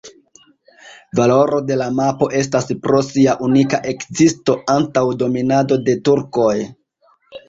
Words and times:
Valoro 1.17 1.57
de 1.65 1.75
la 1.81 1.89
mapo 1.97 2.29
estas 2.39 2.65
pro 2.85 3.01
sia 3.07 3.35
unika 3.47 3.81
ekzisto 3.91 4.55
antaŭ 4.77 5.05
dominado 5.23 5.79
de 5.91 5.95
turkoj. 6.11 6.55